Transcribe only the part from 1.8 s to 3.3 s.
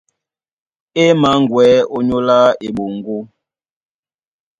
ónyólá eɓoŋgó.